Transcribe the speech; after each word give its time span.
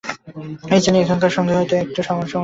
কী 0.67 0.77
জানি, 0.83 0.97
এখানকার 0.99 1.31
সঙ্গে 1.37 1.53
হয়তো 1.57 1.73
আমার 1.73 1.85
একটা 1.85 2.01
অসামঞ্জস্য 2.01 2.27
আছে। 2.27 2.37